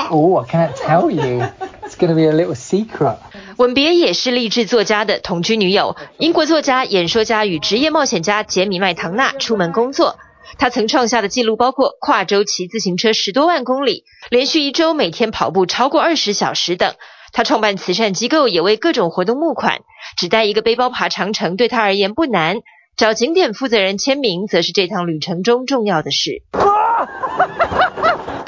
[0.09, 1.43] Oh, I can't tell you.
[1.83, 3.17] It's going to be a little secret.
[3.57, 10.17] 吻别也是励志作家的同居女友，英国作家、演说家与职业冒险家杰米麦唐纳出门工作。
[10.61, 16.93] 他曾创下的记录包括跨州骑自行车十多万公里，连续一周每天跑步超过二十小时等。
[17.33, 19.79] 他创办慈善机构，也为各种活动募款。
[20.17, 22.57] 只带一个背包爬长城对他而言不难，
[22.95, 26.43] 找景点负责人签名则是这趟旅程中重要的事。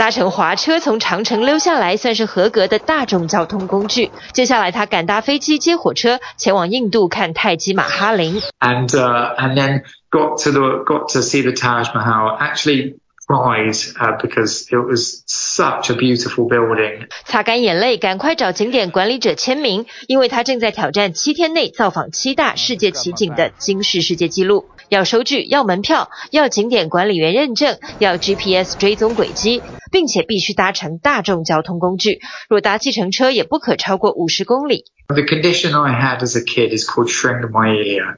[0.04, 4.12] 搭乘滑车从长城溜下来，算是合格的大众交通工具。
[4.34, 8.42] 接下来他赶搭飞机接火车前往印度看泰姬玛哈陵。
[8.60, 12.38] And, uh, and then got to the got to see the Taj Mahal.
[12.38, 17.08] Actually cried uh, because it was such a beautiful building.
[17.24, 24.66] 擦干眼泪，赶快找景点管理者签名，因为他正在挑战七天内造访七大世界奇景的惊世世界纪录。
[24.89, 32.21] 要收据，要门票，要景点管理员认证，要 GPS 追踪轨迹，并且必须搭乘大众交通工具。
[32.49, 34.85] 若搭计程车，也不可超过五十公里。
[35.09, 38.17] The condition I had as a kid is called Shringemyelia.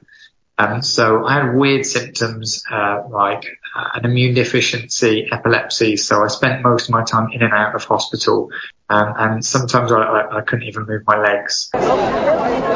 [0.57, 5.95] Um, so I had weird symptoms, uh, like uh, an immune deficiency, epilepsy.
[5.97, 8.49] So I spent most of my time in and out of hospital.
[8.87, 11.69] Um, and sometimes I, I, I couldn't even move my legs.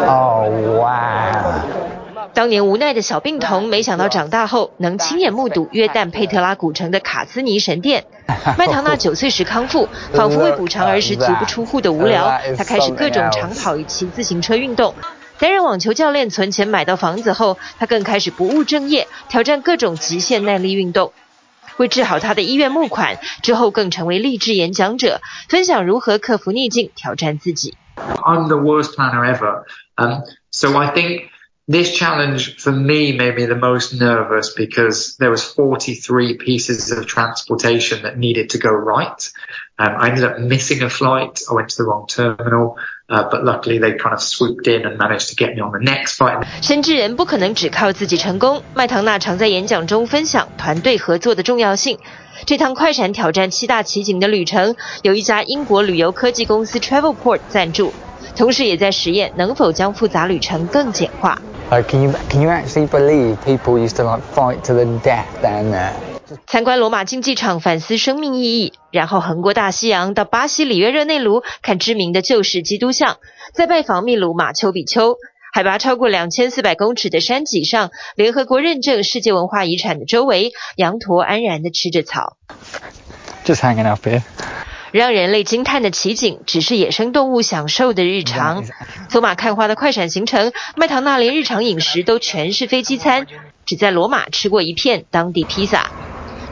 [0.07, 0.49] Oh,
[0.79, 1.88] wow.
[2.32, 8.04] 当年无奈的小病童，没想到长大后能亲眼目睹约旦佩特拉古城的卡斯尼神殿。
[8.56, 14.94] 麦唐纳九岁时康复， 仿佛为补偿儿时足不出户的无聊， 他开始各种长跑与骑自行车运动。
[15.38, 21.12] 担任网球教练，存钱买到房子后，他更开始不务正业，挑战各种极限耐力运动。
[21.78, 27.76] 为治好他的医院募款，之后更成为励志演讲者，分享如何克服逆境，挑战自己。
[27.96, 29.64] I'm the worst planner ever.
[29.96, 31.22] Um, so I think
[31.69, 37.07] this challenge for me made me the most nervous because there was 43 pieces of
[37.07, 39.31] transportation that needed to go right.
[39.77, 41.41] Um, I ended up missing a flight.
[41.49, 42.77] I went to the wrong terminal.
[43.07, 45.79] Uh, but luckily they kind of swooped in and managed to get me on the
[45.79, 46.43] next flight.
[46.61, 51.99] 深知人不可能只靠自己成功，麦唐纳常在演讲中分享团队合作的重要性。
[52.45, 57.93] 这趟快闪挑战七大奇景的旅程，由一家英国旅游科技公司 Travelport 赞助，
[58.36, 61.40] 同时也在实验能否将复杂旅程更简化。
[61.70, 65.70] Uh, can you can you actually believe people used to like fight to the death down
[65.70, 65.92] there?
[66.46, 73.18] 参观罗马竞技场，反思生命意义，然后横过大西洋到巴西里约热内卢看知名的旧式基督像，
[73.52, 75.16] 再拜访秘鲁马丘比丘，
[75.52, 82.36] 海拔超过两千四百公尺的山脊上，联合国认证世界文化遗产的周围，羊驼安然地吃着草。
[83.44, 84.22] Just hanging out here.
[84.92, 88.64] 让人类惊叹的奇景，只是野生动物享受的日常。
[89.08, 93.26] 走马看花的快闪行程，麦唐纳连日常饮食都全是飞机餐，
[93.64, 95.90] 只在罗马吃过一片当地披萨。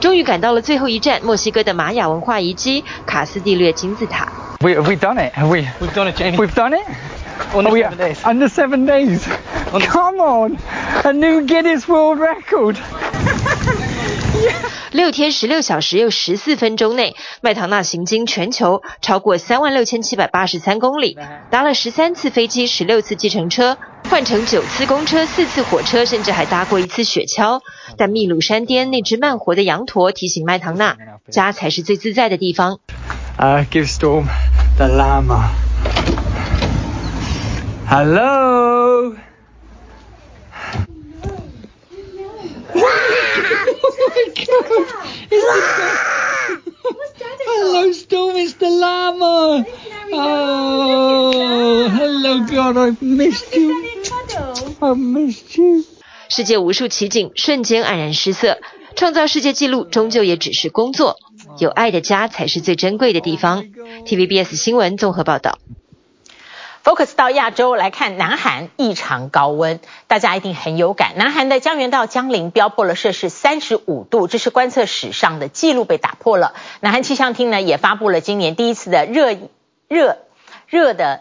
[0.00, 4.28] 终于赶到了最后一站，墨西哥的玛雅文化遗迹卡斯蒂略金字塔。
[4.60, 5.32] We have we done it?
[5.34, 5.66] Have we?
[5.80, 6.36] We've done it, Jamie.
[6.36, 6.84] We've done it.
[7.52, 8.18] Under seven days.
[8.24, 9.26] Under seven days.
[9.70, 10.58] Come on,
[11.04, 12.76] a new Guinness World Record.
[14.92, 21.18] 六天十六小时又十四分钟内，麦唐纳行经全球超过三万六千七百八十三公里，
[21.50, 23.76] 搭了十三次飞机，十六次计程车，
[24.08, 27.60] 换乘九次公车，四次火车，甚至还搭过一次雪橇。
[27.96, 30.96] 但秘鲁山巅那只慢活的羊驼提醒麦唐纳，
[31.30, 32.78] 家才是最自在的地方。
[33.38, 34.26] Uh, give Storm
[34.76, 35.50] the llama.
[37.88, 39.14] Hello.
[47.46, 49.64] Hello, Storm, it's the llama.
[50.12, 53.72] Oh, hello, God, I've missed you.
[54.80, 55.84] I've missed you.
[56.28, 58.58] 世界无数奇景瞬间黯然失色，
[58.94, 61.16] 创造世界纪录终究也只是工作。
[61.58, 63.64] 有爱的家才是最珍贵的地方。
[64.06, 65.58] TVBS 新闻综合报道。
[66.88, 71.12] Focus 到亚洲来看，南韩异常高温，大家一定很有感。
[71.16, 76.54] 南韩的江原道江陵飙破了摄氏三十五度，这是观测史上的记录被打破了。
[76.80, 79.36] 南韩气象厅呢也发布了今年第一次的热
[79.86, 80.16] 热
[80.66, 81.20] 热的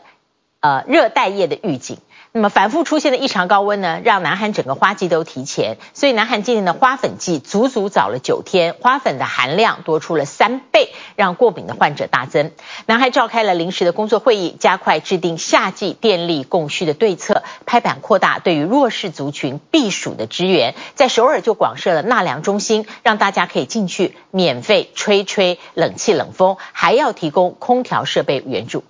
[0.61, 1.97] 呃热带夜的预警。
[2.37, 12.51] 那么反复出现的异常高温呢，让南韩整个花季都提前，所以南韩今年的花粉季足足早了九天，花粉的含量多出了三倍，让过敏的患者大增。
[12.85, 28.83] 南韩召开了临时的工作会议，加快制定夏季电力供需的对策，拍板扩大对于弱势族群避暑的支援，在首尔就广设了纳凉中心，让大家可以进去免费吹吹冷气冷风，还要提供空调设备援助。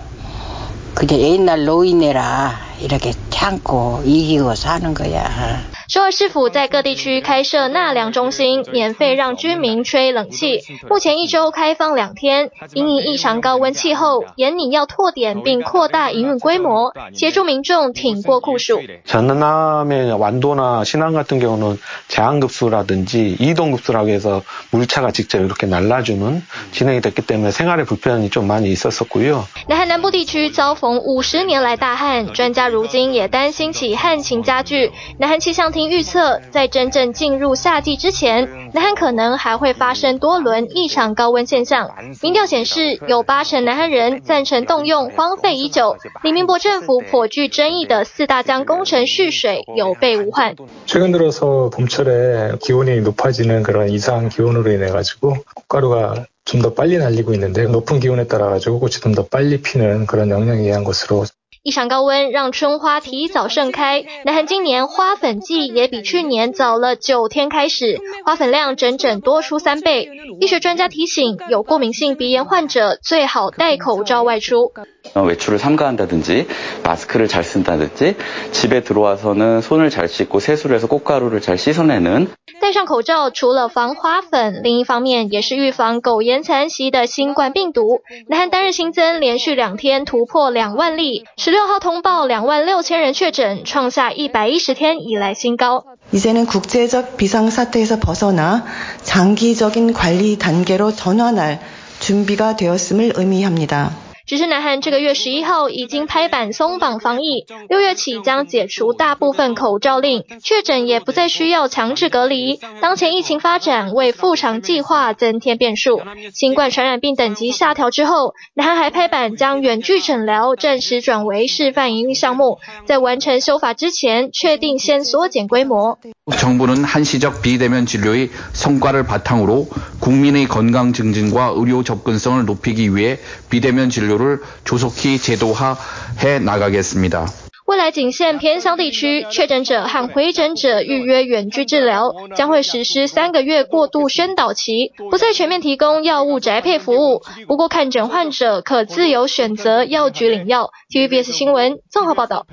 [0.96, 5.62] 그게 옛날 노인네라 이렇게 참고 이기고 사는 거야.
[5.89, 10.61] 首尔市府在各地区开设纳凉中心，免费让居民吹冷气。
[10.89, 12.51] 目前一周开放两天。
[12.73, 18.81] 因应异常高温气候，严拟要拓点并扩大营运规模，协助民众挺过酷暑。
[19.05, 26.43] 전남의 완도나 신안 같은 경우는 제한급수라든지 이동급수라고 해서 물차가 직접 이렇게 날라주는
[26.73, 29.45] 진행이 됐기 때문에 생활에 불편이 좀 많이 있었었고요.
[29.69, 34.91] 南韩南部地区遭逢五十年来大旱，专家如今也担心起旱情加剧。
[35.19, 41.91] 南韩气象 厅预测，在真正进入夏季之前，南韩可能还会发生多轮异常高温现象。
[42.23, 50.57] 民调显示，有八成南韩人赞成动用荒废已久、李明博政府颇具争议的四大江工程蓄水，有备无患。
[50.87, 57.35] 최근 들어서 봄철에 기온이 높아지는 그런 이상 기온으로 인해 가지고 꽃가루가 좀 더 빨리 날리고
[57.35, 61.25] 있는데 높은 기온에 따라 가지고 꽃이 좀 더 빨리 피는 그런 영향에 의한 것으로
[61.68, 70.10] 一场高温让春花提早盛开，南韩今年花粉季也比去年早了九天开始，花粉量整整多出三倍。
[70.40, 74.72] 医学专家提醒，有过敏性鼻炎患者最好戴口罩外出。
[75.15, 76.47] 외출을 삼가한다든지
[76.85, 78.17] 마스크를 잘 쓴다든지
[78.53, 82.29] 집에 들어와서는 손을 잘 씻고 세수를 해서 꽃가루를 잘 씻어내는
[82.61, 88.01] 戴上口罩，除了防花粉，另一方面也是预防苟延残息的新冠病毒。
[88.29, 95.85] 南韩单日新增连续两天突破两万例，十六号通报两万六千人确诊，创下一百一十天以来新高。
[96.13, 98.65] 이제는국제적 비상사태에서 벗어나
[99.03, 101.61] 장기적인 관리 단계로 전환할
[102.01, 104.06] 준비가 되었음을 의미합니다。
[104.27, 112.61] 只是南韩这个月十一号已经拍板松绑防疫，六月起将解除大部分口罩令，确诊也不再需要强制隔离。
[112.81, 116.01] 当前疫情发展为复常计划增添变数，
[116.33, 125.99] 新冠传染病等级下调之后，南韩还拍板将远距诊疗暂时转为示范营运项目，在完成修法之前，确定先缩减规模。
[126.39, 129.67] 정부는 한시적 비대면 진료의 성과를 바탕으로
[129.99, 133.19] 국민의 건강 증진과 의료 접근성을 높이기 위해
[133.51, 137.27] 비대면 진료 를 조속히 제도화해 나가겠습니다。
[137.65, 147.23] 未来仅限偏乡地区确诊者和回诊者预约远距治疗，将会实施三个月过渡宣导期，不再全面提供药物宅配服务。
[147.47, 150.71] 不过看诊患者可自由选择药局领药。
[150.91, 152.47] TVBS 新闻综合报道。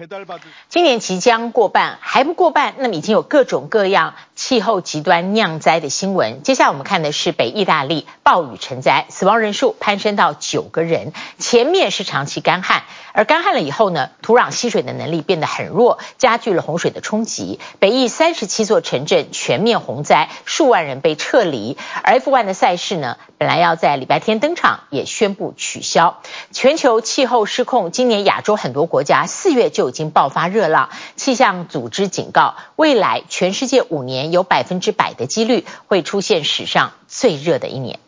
[0.69, 6.42] 今年即将过半，还不过半，那么已经有各种各样 气候极端酿灾的新闻。
[6.42, 11.12] 接下来我们看的是北意大利暴雨成灾，死亡人数攀升到九个人。
[11.38, 12.82] 前面是长期干旱，
[13.12, 17.60] 而干旱了以后呢，土壤吸水的能力变得很弱，加剧了洪水的冲击。
[17.78, 21.76] 北意三十七座城镇全面洪灾，数万人被撤离。
[22.02, 26.20] 而 F1 的赛事呢，本来要在礼拜天登场，也宣布取消。
[26.50, 30.90] 全球气候失控，今年亚洲很多国家四月就已经爆发热浪。
[31.14, 37.98] 气象组织警告，未来全世界五年有百分之百的几率会出现史上最热的一年。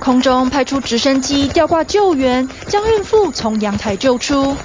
[0.00, 4.56] 空中派出直升机吊挂救援，将孕妇从阳台救出。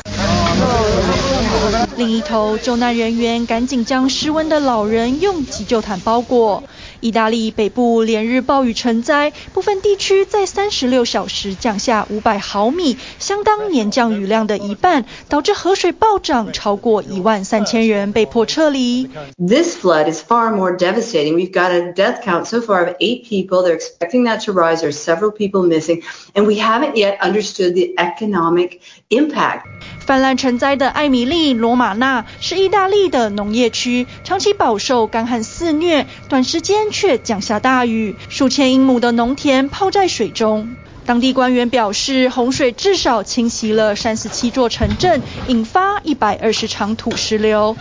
[1.95, 6.63] 另一头，救难人员赶紧将失温的老人用急救毯包裹。
[7.01, 19.09] 意大利北部连日暴雨成灾，部分地区在三十六小时降下五百毫米，相当年降雨量的一半，导致河水暴涨，超过一万三千人被迫撤离。
[19.37, 21.35] This flood is far more devastating.
[21.35, 23.63] We've got a death count so far of eight people.
[23.63, 24.81] They're expecting that to rise.
[24.81, 28.79] There's several people missing, and we haven't yet understood the economic
[29.09, 29.63] impact.
[30.05, 40.75] 泛滥成灾的艾米利罗马纳是意大利的农业区，长期饱受干旱肆虐，短时间却降下大雨，数千英亩的农田泡在水中。
[41.05, 47.75] 当地官员表示，洪水至少侵袭了三十七座城镇，引发一百二十场土石流。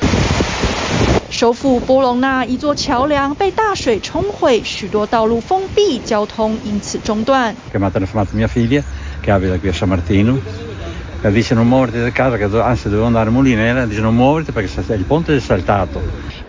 [1.31, 7.55] 首府波隆纳一座桥梁被大水冲毁，许多道路封闭，交通因此中断。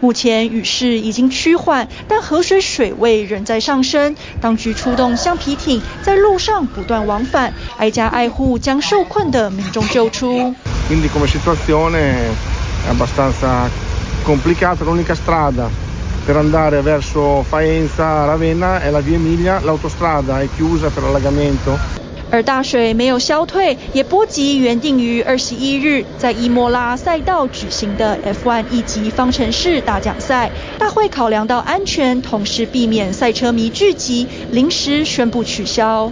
[0.02, 4.16] 目前雨势已经趋缓，但河水水位仍在上升。
[4.40, 10.54] 当局出动橡皮艇在路上不断往返，挨家挨户将受困的民众救出。
[22.32, 30.52] 而大水没有消退，也波及原定于二十一日在伊莫拉赛道举行的 F1 一级方程式大奖赛。
[30.78, 36.12] 大会考量到安全，同时避免赛车迷聚集，临时宣布取消。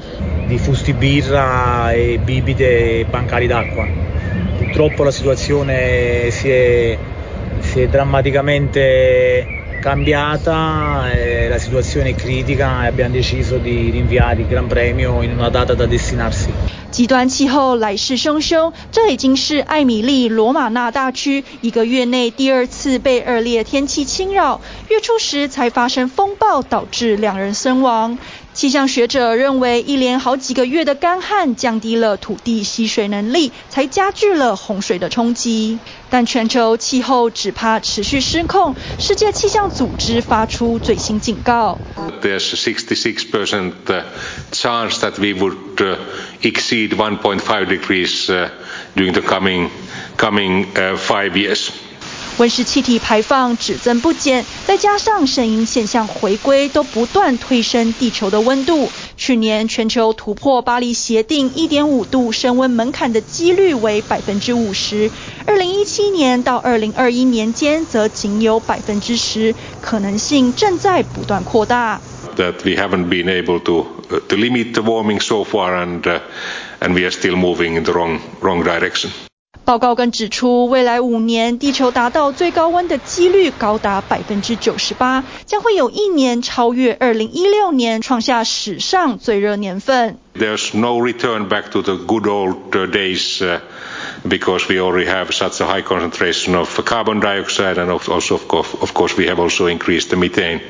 [16.90, 24.62] 极端气候来势汹汹，这已经是艾米利罗马纳大区一个月内第二次被恶劣天气侵扰。
[24.88, 28.18] 月初时才发生风暴，导致两人身亡。
[28.58, 35.78] 气象学者认为，一连好几个月的干旱降低了土地吸水能力，才加剧了洪水的冲击。
[36.10, 41.78] 但全球气候只怕持续失控，世界气象组织发出最新警告。
[42.24, 43.74] There's a 66%
[44.52, 46.00] chance that we would
[46.42, 48.26] exceed 1.5 degrees
[48.96, 49.70] during the coming
[50.18, 50.66] coming
[50.98, 51.70] five years.
[52.38, 58.90] 温室气体排放只增不减，再加上圣婴现象回归，都不断推升地球的温度。
[59.18, 65.10] 去年全球突破巴黎协定一点五度升温门槛的几率为百分之五十，
[65.48, 72.00] 二零一七年到二零二一年间则仅有百分之十，可能性正在不断扩大。
[72.36, 73.88] That we haven't been able to
[74.28, 76.04] to limit the warming so far, and
[76.80, 79.10] and we are still moving in the wrong wrong direction.
[79.68, 90.20] 报告更指出，未来五年地球达到最高温的几率高达百分之九十八，将会有一年超越二零一六年，创下史上最热年份。
[90.40, 93.44] There's no return back to the good old days,
[94.24, 99.18] because we already have such a high concentration of carbon dioxide, and also of course,
[99.18, 100.62] we have also increased the methane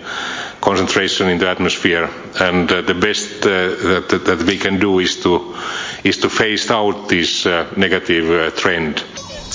[0.61, 2.09] concentration in the atmosphere.
[2.39, 5.55] And uh, the best uh, that that we can do is to
[6.03, 9.03] is to phase out this uh, negative trend.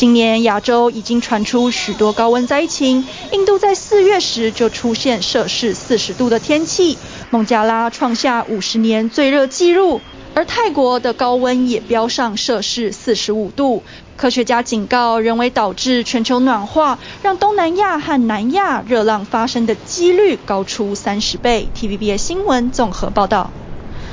[0.02, 6.98] 今年亚洲已经传出许多高温灾情，印度在四月时就出现摄氏四十度的天气，
[7.30, 10.00] 孟加拉创下五十年最热纪录，
[10.34, 13.84] 而泰国的高温也飙上摄氏四十五度。
[14.16, 21.68] 科学家警告，人为导致全球暖化，让东南亚和南亚热浪发生的几率高出三十倍。
[21.78, 23.52] TVBS 新闻综合报道。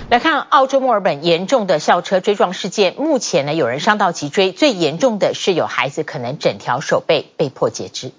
[0.09, 8.11] 来看澳洲墨尔本严重的校车追撞事件，目前呢有人伤到脊椎，最严重的是有孩子可能整条手背被迫截肢。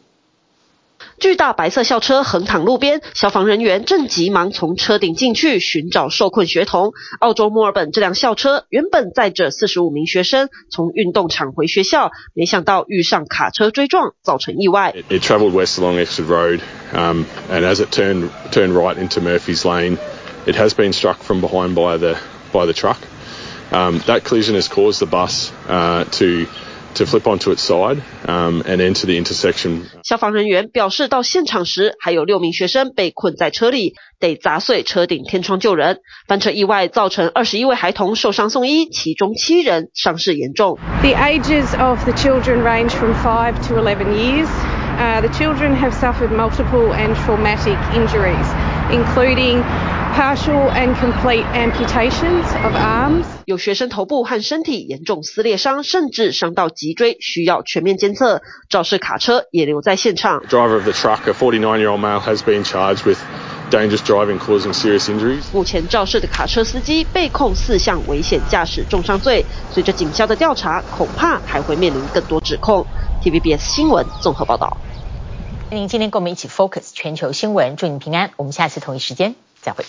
[1.18, 6.93] 巨大白色校车横躺路边，消防人员正急忙从车顶进去寻找受困学童。
[7.18, 14.95] 澳洲墨尔本这辆校车原本载着四十五名学生从运动场回学校，没想到遇上卡车追撞，造成意外。
[14.95, 16.61] It, it traveled west along Exford Road,
[16.95, 19.99] um, and as it turned turned right into Murphy's Lane,
[20.46, 22.18] it has been struck from behind by the
[22.52, 22.98] by the truck.
[23.72, 26.46] Um, that collision has caused the bus uh, to
[26.96, 29.89] to flip onto its side um, and enter the intersection.
[30.04, 35.98] 消防人员表示，到现场时还有六名学生被困在车里，得砸碎车顶天窗救人。
[36.28, 40.78] 翻车意外造成二十一位孩童受伤送医，其中七人伤势严重。
[41.02, 44.48] The ages of the children range from five to eleven years.
[44.98, 48.48] Uh, the children have suffered multiple and traumatic injuries,
[48.89, 49.62] including
[50.15, 53.25] partial and complete amputations of arms.
[53.45, 58.43] 有学生头部和身体严重撕裂伤，甚至伤到脊椎，需要全面监测。
[58.69, 60.41] 肇事卡车也留在现场。
[60.49, 63.19] Driver of the truck, a 49-year-old male, has been charged with
[63.71, 65.45] dangerous driving causing serious injuries.
[65.53, 69.45] 目前肇事的卡车司机被控四项危险驾驶重伤罪。
[69.73, 72.87] 随着警消的调查，恐怕还会面临更多指控。
[73.23, 74.77] TVBS 新闻综合报道。
[75.71, 78.33] 您今天跟我们一起 focus 全球新闻，祝您平安。
[78.37, 79.85] 我们下次同一时间再会。